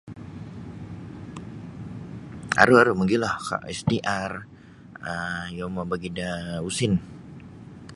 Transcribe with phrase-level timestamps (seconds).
[2.61, 3.29] Aru-aru mogilo
[3.77, 4.31] STR
[5.11, 6.27] um iyo mobogi da
[6.69, 6.93] usin.